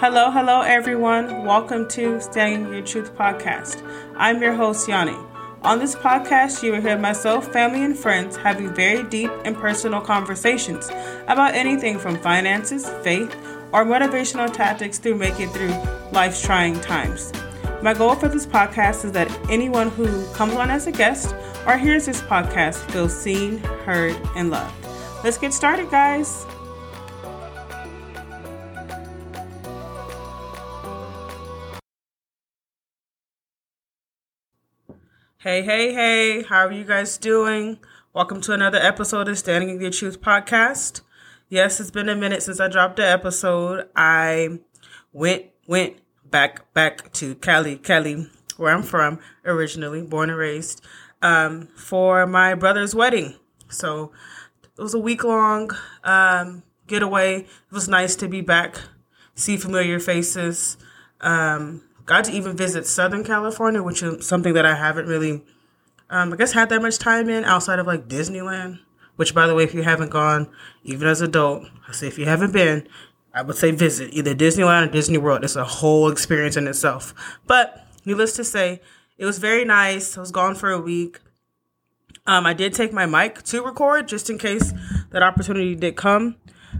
[0.00, 1.44] Hello, hello, everyone.
[1.44, 3.86] Welcome to Standing Your Truth podcast.
[4.16, 5.14] I'm your host, Yanni.
[5.60, 10.00] On this podcast, you will hear myself, family, and friends having very deep and personal
[10.00, 10.88] conversations
[11.28, 13.30] about anything from finances, faith,
[13.72, 15.74] or motivational tactics through making through
[16.12, 17.30] life's trying times.
[17.82, 21.34] My goal for this podcast is that anyone who comes on as a guest
[21.66, 24.74] or hears this podcast feels seen, heard, and loved.
[25.22, 26.46] Let's get started, guys.
[35.42, 37.78] Hey, hey, hey, how are you guys doing?
[38.12, 41.00] Welcome to another episode of Standing in Your Truth podcast.
[41.48, 43.88] Yes, it's been a minute since I dropped the episode.
[43.96, 44.58] I
[45.14, 45.96] went went
[46.30, 48.26] back back to Cali, Cali,
[48.58, 50.84] where I'm from originally, born and raised,
[51.22, 53.36] um, for my brother's wedding.
[53.70, 54.12] So
[54.76, 55.70] it was a week long
[56.04, 57.36] um, getaway.
[57.44, 58.78] It was nice to be back,
[59.34, 60.76] see familiar faces.
[61.22, 65.44] Um, got to even visit Southern California, which is something that I haven't really,
[66.08, 68.80] um, I guess, had that much time in outside of like Disneyland.
[69.16, 70.48] Which, by the way, if you haven't gone,
[70.82, 72.88] even as adult, I say if you haven't been,
[73.34, 75.44] I would say visit either Disneyland or Disney World.
[75.44, 77.12] It's a whole experience in itself.
[77.46, 78.80] But needless to say,
[79.18, 80.16] it was very nice.
[80.16, 81.20] I was gone for a week.
[82.26, 84.72] Um, I did take my mic to record just in case
[85.10, 86.36] that opportunity did come.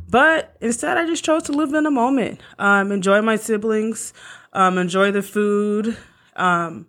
[0.08, 4.12] But instead, I just chose to live in the moment, um, enjoy my siblings,
[4.53, 5.97] um, enjoy the food,
[6.37, 6.87] um,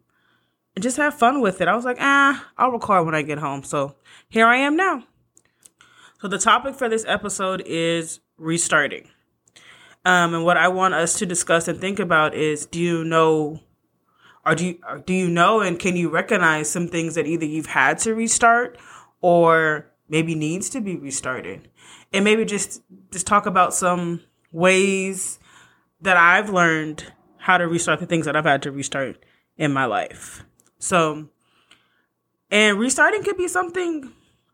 [0.76, 1.68] and just have fun with it.
[1.68, 3.64] I was like, ah, I'll record when I get home.
[3.64, 3.96] So
[4.30, 5.04] here I am now.
[6.22, 9.10] So the topic for this episode is restarting.
[10.06, 13.60] Um, and what I want us to discuss and think about is do you know
[14.46, 17.46] or do you, or do you know and can you recognize some things that either
[17.46, 18.78] you've had to restart
[19.22, 21.70] or maybe needs to be restarted?
[22.12, 25.40] And maybe just just talk about some ways
[26.02, 29.18] that I've learned how to restart the things that I've had to restart
[29.58, 30.46] in my life.
[30.78, 31.28] So,
[32.52, 34.12] and restarting could be something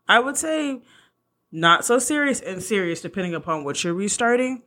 [0.08, 0.80] I would say
[1.52, 4.62] not so serious and serious depending upon what you're restarting.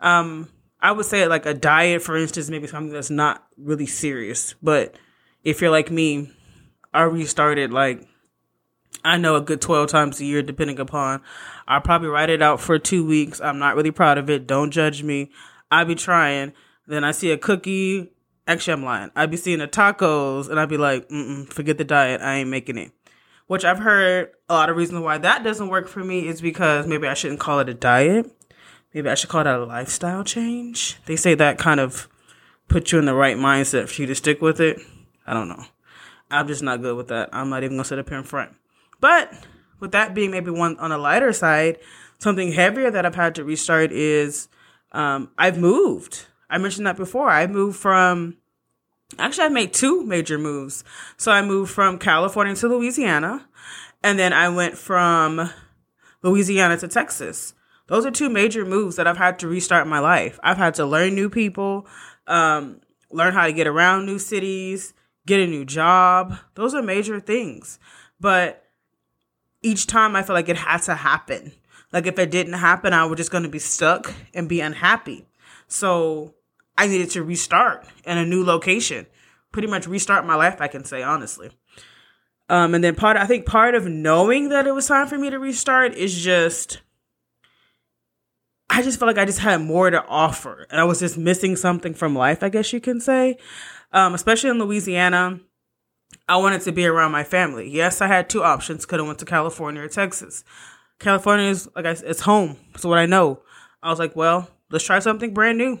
[0.00, 4.54] Um, I would say like a diet, for instance, maybe something that's not really serious.
[4.62, 4.96] But
[5.42, 6.30] if you're like me,
[6.92, 8.06] I restarted like
[9.02, 11.22] I know a good 12 times a year, depending upon.
[11.66, 13.40] I'll probably write it out for two weeks.
[13.40, 14.46] I'm not really proud of it.
[14.46, 15.30] Don't judge me.
[15.70, 16.52] I be trying.
[16.86, 18.12] Then I see a cookie.
[18.46, 19.10] Actually, I'm lying.
[19.14, 21.08] I'd be seeing the tacos and I'd be like,
[21.50, 22.20] forget the diet.
[22.20, 22.92] I ain't making it.
[23.46, 26.86] Which I've heard a lot of reasons why that doesn't work for me is because
[26.86, 28.30] maybe I shouldn't call it a diet.
[28.94, 30.98] Maybe I should call that a lifestyle change.
[31.06, 32.08] They say that kind of
[32.68, 34.80] put you in the right mindset for you to stick with it.
[35.26, 35.64] I don't know.
[36.30, 37.28] I'm just not good with that.
[37.32, 38.54] I'm not even gonna sit up here in front.
[39.00, 39.32] But
[39.80, 41.78] with that being maybe one on a lighter side,
[42.18, 44.48] something heavier that I've had to restart is
[44.92, 46.26] um, I've moved.
[46.52, 47.30] I mentioned that before.
[47.30, 48.36] I moved from
[49.18, 50.84] actually I made two major moves.
[51.16, 53.48] So I moved from California to Louisiana,
[54.02, 55.50] and then I went from
[56.22, 57.54] Louisiana to Texas.
[57.86, 60.38] Those are two major moves that I've had to restart my life.
[60.42, 61.86] I've had to learn new people,
[62.26, 62.80] um,
[63.10, 64.94] learn how to get around new cities,
[65.26, 66.36] get a new job.
[66.54, 67.78] Those are major things.
[68.20, 68.62] But
[69.62, 71.52] each time I feel like it had to happen.
[71.92, 75.26] Like if it didn't happen, I was just going to be stuck and be unhappy.
[75.66, 76.34] So
[76.76, 79.06] I needed to restart in a new location,
[79.52, 81.50] pretty much restart my life, I can say, honestly.
[82.48, 85.30] Um, and then part, I think part of knowing that it was time for me
[85.30, 86.82] to restart is just,
[88.68, 91.56] I just felt like I just had more to offer and I was just missing
[91.56, 93.38] something from life, I guess you can say.
[93.92, 95.40] Um, especially in Louisiana,
[96.28, 97.68] I wanted to be around my family.
[97.68, 98.86] Yes, I had two options.
[98.86, 100.44] Could have went to California or Texas.
[100.98, 102.56] California is like I, it's home.
[102.76, 103.40] So what I know.
[103.82, 105.80] I was like, well, let's try something brand new.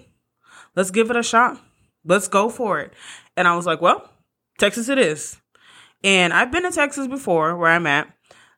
[0.74, 1.60] Let's give it a shot.
[2.04, 2.92] Let's go for it.
[3.36, 4.10] And I was like, well,
[4.58, 5.40] Texas it is.
[6.04, 8.12] And I've been to Texas before where I'm at.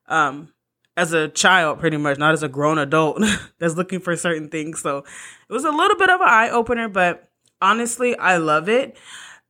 [0.06, 0.52] Um,
[0.96, 3.20] as a child, pretty much, not as a grown adult
[3.58, 4.80] that's looking for certain things.
[4.80, 7.28] So it was a little bit of an eye opener, but
[7.60, 8.96] honestly, I love it.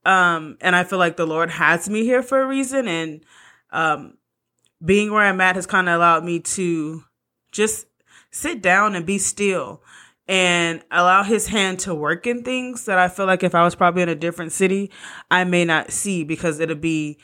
[0.06, 2.88] Um, and I feel like the Lord has me here for a reason.
[2.88, 3.25] And
[3.70, 4.14] um,
[4.84, 7.05] being where I'm at has kind of allowed me to
[7.52, 7.87] just
[8.31, 9.82] sit down and be still
[10.26, 13.75] and allow his hand to work in things that I feel like if I was
[13.75, 14.91] probably in a different city,
[15.31, 17.19] I may not see because it'll be,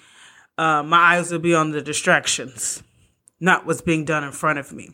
[0.58, 2.82] uh, my eyes will be on the distractions,
[3.40, 4.90] not what's being done in front of me.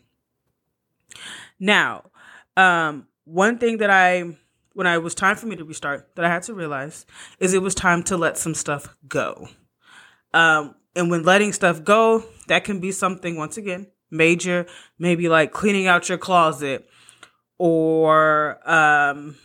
[1.59, 2.11] Now,
[2.57, 4.37] um, one thing that I,
[4.75, 7.07] when I was time for me to restart, that I had to realize
[7.41, 9.49] is it was time to let some stuff go.
[10.33, 14.67] Um, and when letting stuff go, that can be something, once again, major,
[14.99, 16.89] maybe like cleaning out your closet
[17.59, 19.37] or um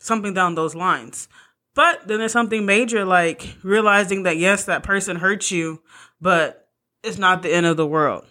[0.00, 1.28] something down those lines.
[1.74, 5.82] But then there's something major like realizing that yes, that person hurt you,
[6.20, 6.68] but
[7.02, 8.24] it's not the end of the world.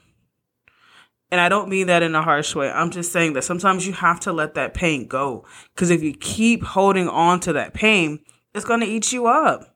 [1.30, 2.70] And I don't mean that in a harsh way.
[2.70, 5.46] I'm just saying that sometimes you have to let that pain go.
[5.76, 8.20] Because if you keep holding on to that pain,
[8.54, 9.76] it's going to eat you up.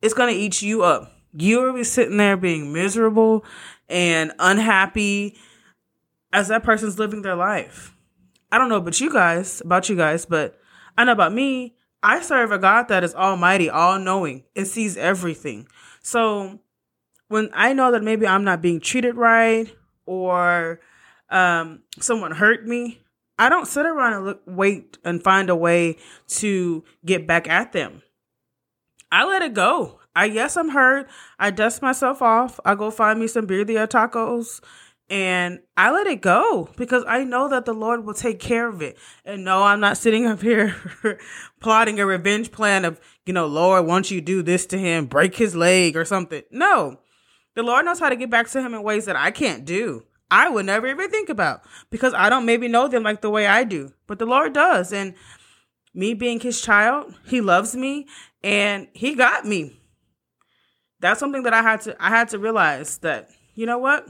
[0.00, 1.12] It's going to eat you up.
[1.32, 3.44] You will be sitting there being miserable
[3.88, 5.36] and unhappy
[6.36, 7.96] as that person's living their life.
[8.52, 10.60] I don't know about you guys, about you guys, but
[10.98, 11.76] I know about me.
[12.02, 15.66] I serve a God that is almighty, all knowing, and sees everything.
[16.02, 16.60] So
[17.28, 19.74] when I know that maybe I'm not being treated right
[20.04, 20.80] or
[21.30, 23.00] um, someone hurt me,
[23.38, 25.96] I don't sit around and look, wait and find a way
[26.28, 28.02] to get back at them.
[29.10, 30.00] I let it go.
[30.14, 31.08] I yes, I'm hurt.
[31.38, 32.60] I dust myself off.
[32.62, 34.60] I go find me some birria tacos
[35.08, 38.82] and I let it go because I know that the Lord will take care of
[38.82, 38.98] it.
[39.24, 40.74] And no, I'm not sitting up here
[41.60, 45.36] plotting a revenge plan of, you know, Lord, once you do this to him, break
[45.36, 46.42] his leg or something.
[46.50, 46.98] No,
[47.54, 50.02] the Lord knows how to get back to him in ways that I can't do.
[50.28, 53.46] I would never even think about because I don't maybe know them like the way
[53.46, 54.92] I do, but the Lord does.
[54.92, 55.14] And
[55.94, 58.08] me being his child, he loves me
[58.42, 59.80] and he got me.
[60.98, 64.08] That's something that I had to I had to realize that, you know what?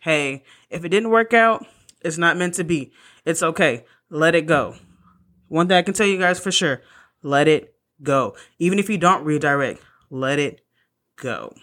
[0.00, 1.66] Hey, if it didn't work out,
[2.02, 2.92] it's not meant to be.
[3.24, 3.84] It's okay.
[4.10, 4.76] Let it go.
[5.48, 6.80] One thing I can tell you guys for sure
[7.22, 8.34] let it go.
[8.58, 10.62] Even if you don't redirect, let it
[11.16, 11.54] go.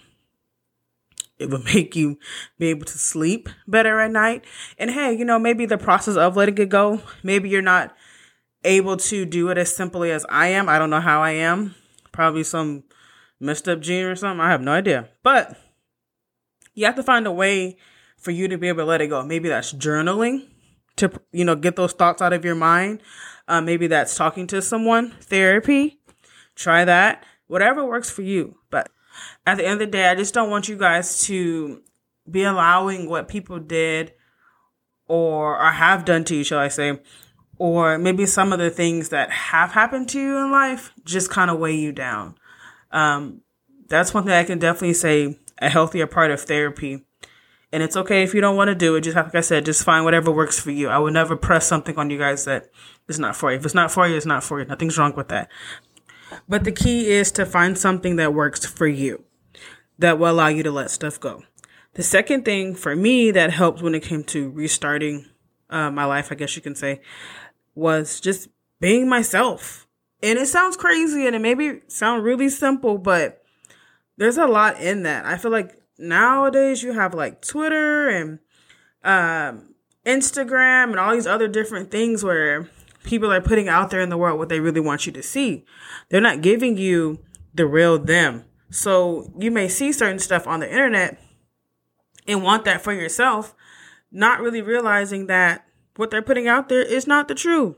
[1.39, 2.19] It will make you
[2.57, 4.45] be able to sleep better at night.
[4.77, 7.95] And hey, you know, maybe the process of letting it go, maybe you're not
[8.63, 10.67] able to do it as simply as I am.
[10.67, 11.75] I don't know how I am.
[12.11, 12.83] Probably some
[13.39, 14.41] messed up gene or something.
[14.41, 15.09] I have no idea.
[15.23, 15.57] But
[16.73, 17.77] you have to find a way
[18.17, 19.23] for you to be able to let it go.
[19.23, 20.47] Maybe that's journaling
[20.97, 23.01] to, you know, get those thoughts out of your mind.
[23.47, 25.99] Uh, maybe that's talking to someone, therapy.
[26.55, 27.23] Try that.
[27.47, 28.57] Whatever works for you.
[28.69, 28.89] But
[29.45, 31.81] at the end of the day, I just don't want you guys to
[32.29, 34.13] be allowing what people did
[35.07, 36.99] or, or have done to you, shall I say,
[37.57, 41.49] or maybe some of the things that have happened to you in life just kind
[41.49, 42.35] of weigh you down.
[42.91, 43.41] Um,
[43.87, 47.06] that's one thing I can definitely say a healthier part of therapy
[47.71, 49.01] and it's okay if you don't want to do it.
[49.01, 50.89] Just like I said, just find whatever works for you.
[50.89, 52.69] I would never press something on you guys that
[53.07, 53.57] is not for you.
[53.57, 54.65] If it's not for you, it's not for you.
[54.65, 55.49] Nothing's wrong with that.
[56.47, 59.23] But the key is to find something that works for you
[59.99, 61.43] that will allow you to let stuff go.
[61.93, 65.25] The second thing for me that helped when it came to restarting
[65.69, 67.01] uh, my life, I guess you can say,
[67.75, 68.49] was just
[68.79, 69.87] being myself.
[70.21, 73.43] And it sounds crazy and it maybe sound really simple, but
[74.17, 75.25] there's a lot in that.
[75.25, 78.39] I feel like nowadays you have like Twitter and
[79.03, 79.73] um,
[80.05, 82.69] Instagram and all these other different things where
[83.03, 85.65] people are putting out there in the world what they really want you to see.
[86.09, 87.19] They're not giving you
[87.53, 88.45] the real them.
[88.69, 91.19] So you may see certain stuff on the internet
[92.27, 93.55] and want that for yourself,
[94.11, 95.65] not really realizing that
[95.95, 97.75] what they're putting out there is not the truth.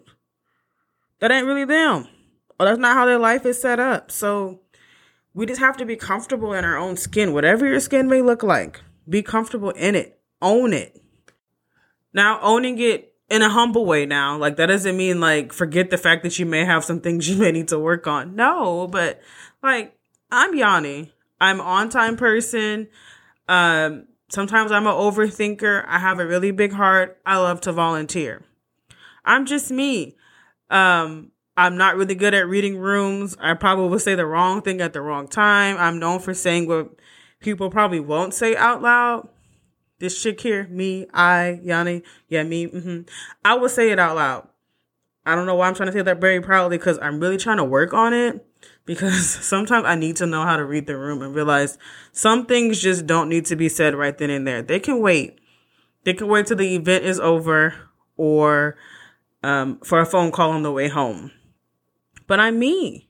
[1.19, 2.07] That ain't really them.
[2.59, 4.11] Or that's not how their life is set up.
[4.11, 4.61] So
[5.33, 8.43] we just have to be comfortable in our own skin, whatever your skin may look
[8.43, 8.81] like.
[9.07, 10.19] Be comfortable in it.
[10.41, 11.01] Own it.
[12.13, 14.37] Now, owning it in a humble way now.
[14.37, 17.37] Like that doesn't mean like forget the fact that you may have some things you
[17.37, 18.35] may need to work on.
[18.35, 19.21] No, but
[19.61, 19.97] like
[20.31, 21.13] I'm Yanni.
[21.41, 22.87] I'm on time person.
[23.47, 25.85] Um, sometimes I'm an overthinker.
[25.87, 27.19] I have a really big heart.
[27.25, 28.43] I love to volunteer.
[29.23, 30.17] I'm just me.
[30.69, 33.35] Um, I'm not really good at reading rooms.
[33.37, 35.75] I probably will say the wrong thing at the wrong time.
[35.75, 36.91] I'm known for saying what
[37.41, 39.27] people probably won't say out loud.
[39.99, 43.01] This chick here, me, I, Yanni, yeah, me, mm-hmm.
[43.43, 44.47] I will say it out loud.
[45.25, 47.57] I don't know why I'm trying to say that very proudly because I'm really trying
[47.57, 48.47] to work on it
[48.85, 51.77] because sometimes I need to know how to read the room and realize
[52.13, 54.61] some things just don't need to be said right then and there.
[54.61, 55.41] They can wait.
[56.05, 57.75] They can wait till the event is over
[58.15, 58.77] or
[59.43, 61.33] um, for a phone call on the way home
[62.29, 63.09] but I'm me.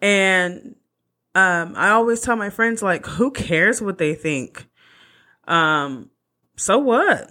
[0.00, 0.76] And
[1.34, 4.68] um, I always tell my friends, like, who cares what they think?
[5.48, 6.10] Um,
[6.56, 7.28] so what?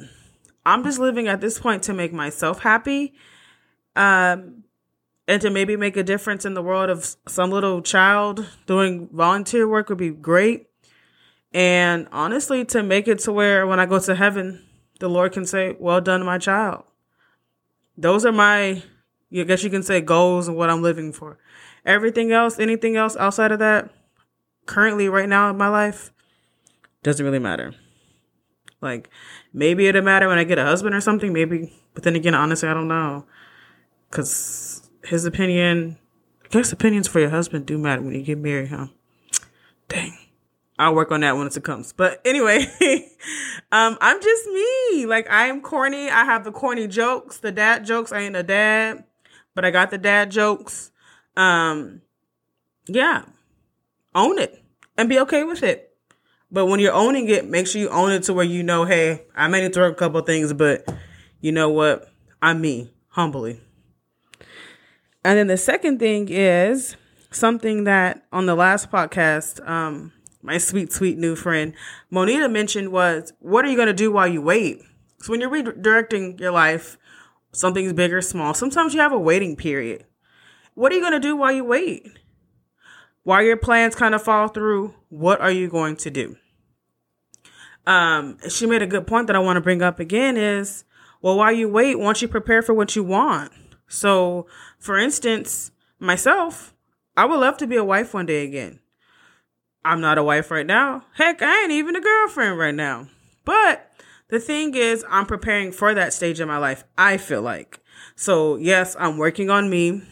[0.66, 3.14] I'm just living at this point to make myself happy.
[3.96, 4.64] Um,
[5.28, 9.68] and to maybe make a difference in the world of some little child doing volunteer
[9.68, 10.68] work would be great.
[11.54, 14.66] And honestly, to make it to where when I go to heaven,
[15.00, 16.84] the Lord can say, Well done, my child.
[17.96, 18.82] Those are my
[19.34, 21.38] I guess you can say goals and what I'm living for.
[21.86, 23.90] Everything else, anything else outside of that,
[24.66, 26.12] currently right now in my life,
[27.04, 27.74] doesn't really matter.
[28.82, 29.10] Like
[29.54, 31.74] maybe it'll matter when I get a husband or something, maybe.
[31.94, 33.26] But then again, honestly, I don't know.
[34.10, 35.98] Cause his opinion,
[36.46, 38.88] I guess opinions for your husband do matter when you get married, huh?
[39.88, 40.18] Dang.
[40.78, 41.94] I'll work on that when it comes.
[41.94, 42.66] But anyway,
[43.72, 45.06] um, I'm just me.
[45.06, 46.10] Like I am corny.
[46.10, 48.12] I have the corny jokes, the dad jokes.
[48.12, 49.04] I ain't a dad,
[49.56, 50.92] but I got the dad jokes.
[51.36, 52.02] Um,
[52.88, 53.24] yeah,
[54.14, 54.64] own it
[54.98, 55.96] and be okay with it.
[56.52, 59.24] But when you're owning it, make sure you own it to where you know, hey,
[59.36, 60.86] I need to work a couple things, but
[61.40, 62.10] you know what?
[62.42, 63.62] I'm me, humbly.
[65.24, 66.98] And then the second thing is
[67.32, 71.74] something that on the last podcast, um, my sweet, sweet new friend
[72.12, 74.82] Monita mentioned was, what are you going to do while you wait?
[75.20, 76.98] So when you're redirecting your life,
[77.52, 80.06] something's big or small, sometimes you have a waiting period.
[80.74, 82.08] What are you going to do while you wait?
[83.24, 86.38] While your plans kind of fall through, what are you going to do?
[87.86, 90.84] Um, she made a good point that I want to bring up again is,
[91.22, 93.52] well, while you wait, won't you prepare for what you want?
[93.88, 94.48] So,
[94.80, 96.74] for instance, myself,
[97.18, 98.80] I would love to be a wife one day again.
[99.84, 101.06] I'm not a wife right now.
[101.16, 103.08] Heck, I ain't even a girlfriend right now.
[103.44, 103.91] But
[104.32, 107.82] the thing is, I'm preparing for that stage in my life, I feel like.
[108.16, 110.04] So, yes, I'm working on me,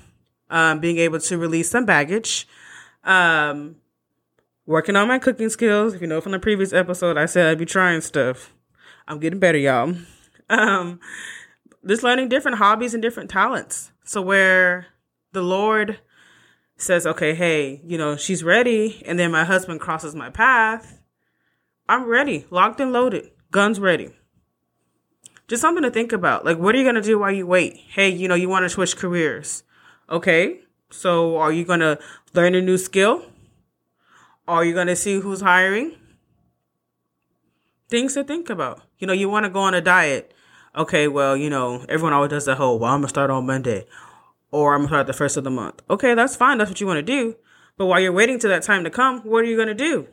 [0.49, 2.45] um, being able to release some baggage,
[3.05, 3.77] um,
[4.65, 5.93] working on my cooking skills.
[5.93, 8.53] If you know from the previous episode, I said I'd be trying stuff.
[9.07, 9.95] I'm getting better, y'all.
[10.51, 10.99] Um,
[11.85, 13.91] just learning different hobbies and different talents.
[14.03, 14.87] So, where
[15.31, 15.99] the Lord
[16.75, 21.03] says, okay, hey, you know, she's ready, and then my husband crosses my path,
[21.87, 24.11] I'm ready, locked and loaded, guns ready.
[25.47, 26.45] Just something to think about.
[26.45, 27.75] Like, what are you going to do while you wait?
[27.75, 29.63] Hey, you know, you want to switch careers.
[30.09, 31.99] Okay, so are you going to
[32.33, 33.25] learn a new skill?
[34.47, 35.95] Are you going to see who's hiring?
[37.89, 38.81] Things to think about.
[38.99, 40.33] You know, you want to go on a diet.
[40.75, 43.45] Okay, well, you know, everyone always does the whole, well, I'm going to start on
[43.45, 43.85] Monday
[44.51, 45.81] or I'm gonna start the first of the month.
[45.89, 46.57] Okay, that's fine.
[46.57, 47.35] That's what you want to do.
[47.77, 50.07] But while you're waiting to that time to come, what are you gonna do?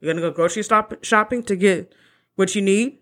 [0.00, 1.92] You're gonna go grocery stop shopping to get
[2.36, 2.98] what you need?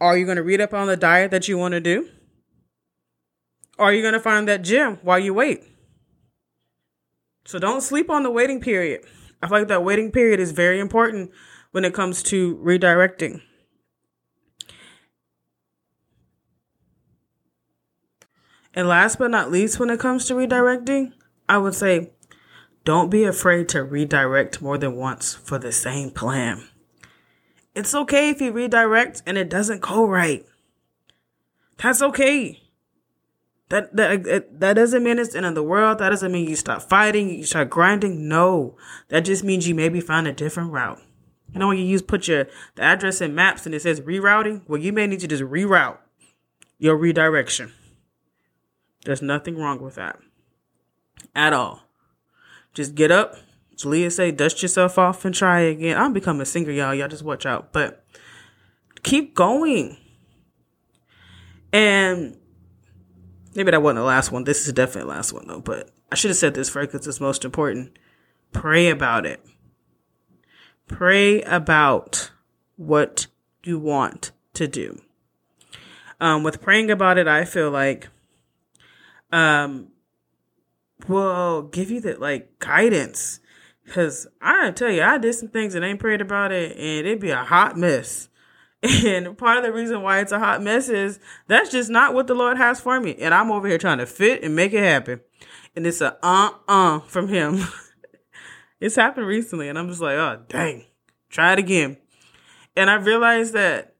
[0.00, 2.08] Are you gonna read up on the diet that you want to do?
[3.78, 5.62] Are you gonna find that gym while you wait?
[7.44, 9.04] So don't sleep on the waiting period.
[9.42, 11.30] I feel like that waiting period is very important
[11.70, 13.42] when it comes to redirecting.
[18.74, 21.12] And last but not least, when it comes to redirecting,
[21.48, 22.10] I would say
[22.84, 26.68] don't be afraid to redirect more than once for the same plan.
[27.76, 30.46] It's okay if you redirect and it doesn't go right.
[31.76, 32.62] That's okay.
[33.68, 35.98] That that that doesn't mean it's the end of the world.
[35.98, 38.28] That doesn't mean you stop fighting, you start grinding.
[38.28, 38.78] No,
[39.08, 41.02] that just means you maybe find a different route.
[41.52, 44.62] You know when you use put your the address in maps and it says rerouting,
[44.66, 45.98] well you may need to just reroute
[46.78, 47.74] your redirection.
[49.04, 50.18] There's nothing wrong with that
[51.34, 51.82] at all.
[52.72, 53.36] Just get up.
[53.84, 55.96] Aaliyah say, dust yourself off and try again.
[55.98, 56.94] I'm becoming a singer, y'all.
[56.94, 57.72] Y'all just watch out.
[57.72, 58.04] But
[59.02, 59.96] keep going.
[61.72, 62.38] And
[63.54, 64.44] maybe that wasn't the last one.
[64.44, 65.60] This is definitely the last one, though.
[65.60, 67.98] But I should have said this first because it's most important.
[68.52, 69.44] Pray about it.
[70.86, 72.30] Pray about
[72.76, 73.26] what
[73.64, 75.00] you want to do.
[76.20, 78.08] Um, with praying about it, I feel like
[79.32, 79.88] um,
[81.08, 83.40] will give you the like guidance.
[83.88, 87.20] Cause I tell you, I did some things and ain't prayed about it, and it'd
[87.20, 88.28] be a hot mess.
[89.04, 92.26] And part of the reason why it's a hot mess is that's just not what
[92.26, 93.16] the Lord has for me.
[93.18, 95.20] And I'm over here trying to fit and make it happen.
[95.74, 97.64] And it's a uh uh from him.
[98.80, 100.84] it's happened recently, and I'm just like, oh dang,
[101.30, 101.96] try it again.
[102.76, 103.94] And I realized that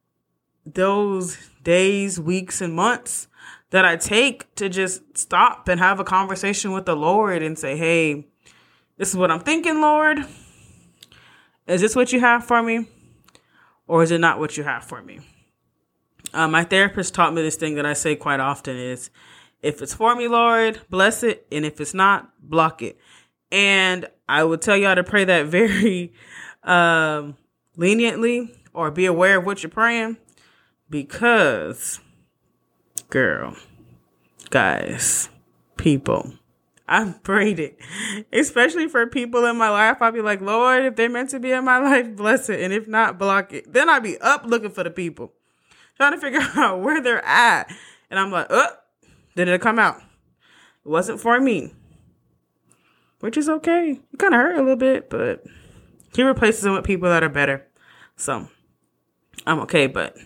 [0.65, 3.29] those days, weeks, and months
[3.71, 7.77] that I take to just stop and have a conversation with the Lord and say,
[7.77, 8.29] hey,
[8.97, 10.19] this is what I'm thinking, Lord.
[11.67, 12.87] Is this what you have for me?
[13.87, 15.21] Or is it not what you have for me?
[16.33, 19.11] Uh, my therapist taught me this thing that I say quite often is
[19.63, 21.47] if it's for me, Lord, bless it.
[21.51, 22.99] And if it's not, block it.
[23.51, 26.13] And I would tell y'all to pray that very
[26.63, 27.37] um,
[27.77, 30.19] leniently or be aware of what you're praying
[30.91, 32.01] because
[33.09, 33.57] girl,
[34.51, 35.29] guys,
[35.77, 36.33] people.
[36.89, 37.79] I've prayed it,
[38.33, 40.01] especially for people in my life.
[40.01, 42.61] I'll be like, Lord, if they're meant to be in my life, bless it.
[42.61, 43.73] And if not, block it.
[43.73, 45.33] Then I'd be up looking for the people,
[45.97, 47.73] trying to figure out where they're at.
[48.11, 48.69] And I'm like, oh,
[49.35, 49.97] then it'll come out.
[49.97, 51.75] It wasn't for me,
[53.21, 54.01] which is okay.
[54.13, 55.45] It kind of hurt a little bit, but
[56.15, 57.67] he replaces them with people that are better.
[58.17, 58.49] So
[59.45, 60.17] I'm okay, but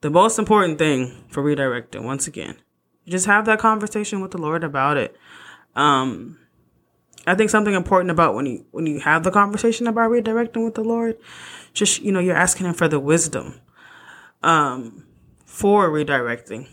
[0.00, 2.56] the most important thing for redirecting, once again,
[3.06, 5.16] Just have that conversation with the Lord about it.
[5.74, 6.38] Um,
[7.26, 10.74] I think something important about when you when you have the conversation about redirecting with
[10.74, 11.18] the Lord,
[11.72, 13.60] just you know, you're asking him for the wisdom
[14.42, 15.04] um
[15.44, 16.68] for redirecting.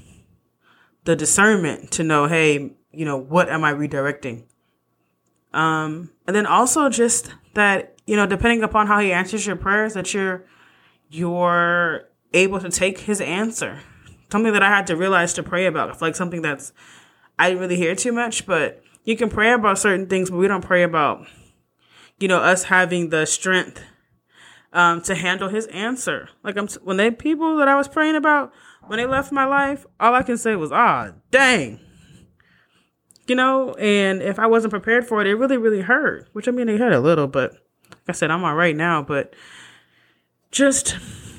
[1.03, 4.45] The discernment to know, hey, you know, what am I redirecting?
[5.53, 9.93] Um and then also just that, you know, depending upon how he answers your prayers
[9.93, 10.45] that you're
[11.09, 13.79] you're able to take his answer.
[14.31, 16.01] Something that I had to realize to pray about.
[16.01, 16.73] Like something that's
[17.37, 20.47] I didn't really hear too much, but you can pray about certain things, but we
[20.47, 21.25] don't pray about,
[22.19, 23.81] you know, us having the strength
[24.71, 26.29] um, to handle his answer.
[26.43, 28.53] Like I'm when they people that I was praying about
[28.85, 31.79] when they left my life, all I can say was, ah, dang.
[33.25, 36.29] You know, and if I wasn't prepared for it, it really, really hurt.
[36.33, 37.53] Which I mean, it hurt a little, but
[37.89, 39.01] like I said, I'm all right now.
[39.01, 39.35] But
[40.51, 40.97] just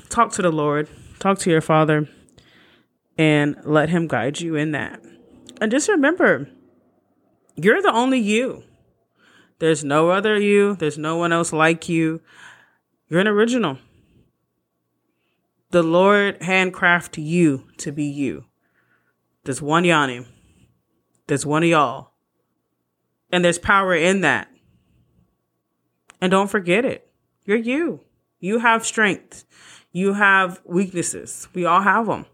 [0.09, 2.09] talk to the Lord, talk to your Father,
[3.17, 5.01] and let Him guide you in that.
[5.61, 6.49] And just remember,
[7.55, 8.63] you're the only you.
[9.59, 10.75] There's no other you.
[10.75, 12.21] There's no one else like you.
[13.09, 13.77] You're an original.
[15.69, 18.45] The Lord handcrafted you to be you.
[19.43, 20.25] There's one Yanni.
[21.27, 22.11] There's one of y'all.
[23.31, 24.49] And there's power in that.
[26.19, 27.09] And don't forget it.
[27.45, 28.01] You're you.
[28.39, 29.45] You have strength.
[29.91, 31.47] You have weaknesses.
[31.53, 32.25] We all have them.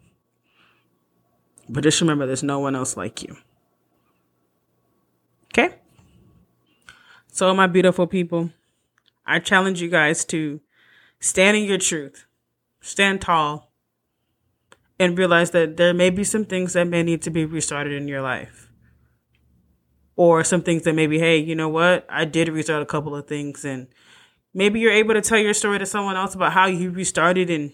[1.70, 3.36] But just remember there's no one else like you.
[5.54, 5.76] Okay?
[7.38, 8.50] So, my beautiful people,
[9.24, 10.60] I challenge you guys to
[11.20, 12.26] stand in your truth,
[12.82, 13.72] stand tall,
[14.98, 18.08] and realize that there may be some things that may need to be restarted in
[18.08, 18.72] your life.
[20.16, 22.08] Or some things that maybe, hey, you know what?
[22.10, 23.86] I did restart a couple of things, and
[24.56, 27.72] maybe you're able to tell your story to someone else about how you restarted and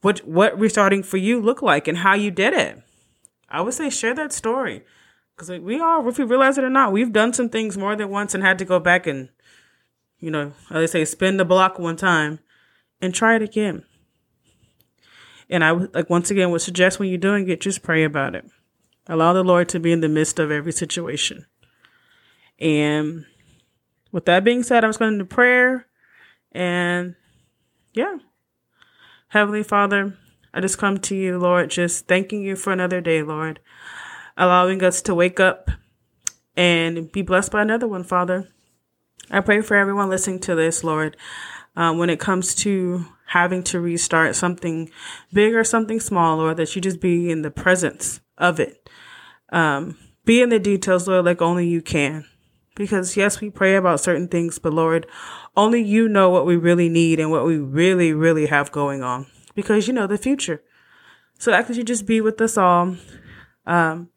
[0.00, 2.82] what what restarting for you looked like and how you did it.
[3.48, 4.82] I would say share that story.
[5.42, 8.10] Because we all, if we realize it or not, we've done some things more than
[8.10, 9.28] once and had to go back and,
[10.20, 12.38] you know, they say, spin the block one time
[13.00, 13.82] and try it again.
[15.50, 18.48] And I like once again would suggest when you're doing it, just pray about it.
[19.08, 21.44] Allow the Lord to be in the midst of every situation.
[22.60, 23.26] And
[24.12, 25.86] with that being said, I'm just going to prayer.
[26.52, 27.16] And
[27.94, 28.18] yeah.
[29.26, 30.16] Heavenly Father,
[30.54, 33.58] I just come to you, Lord, just thanking you for another day, Lord
[34.42, 35.70] allowing us to wake up
[36.56, 38.48] and be blessed by another one, Father.
[39.30, 41.16] I pray for everyone listening to this, Lord,
[41.76, 44.90] um, when it comes to having to restart something
[45.32, 48.90] big or something small, Lord, that you just be in the presence of it.
[49.50, 52.26] Um, be in the details, Lord, like only you can.
[52.74, 55.06] Because yes, we pray about certain things, but Lord,
[55.56, 59.26] only you know what we really need and what we really, really have going on.
[59.54, 60.62] Because you know the future.
[61.38, 62.96] So I could you just be with us all.
[63.66, 64.08] Um,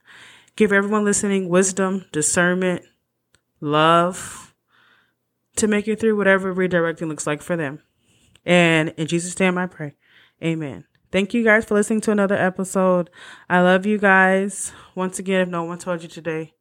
[0.56, 2.84] Give everyone listening wisdom, discernment,
[3.60, 4.54] love
[5.58, 7.82] to make it through whatever redirecting looks like for them.
[8.46, 9.96] And in Jesus' name I pray.
[10.44, 10.86] Amen.
[11.12, 13.10] Thank you guys for listening to another episode.
[13.50, 14.72] I love you guys.
[14.96, 16.54] Once again, if no one told you today,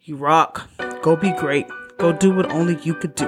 [0.00, 0.68] you rock.
[1.02, 1.66] Go be great.
[1.98, 3.26] Go do what only you could do.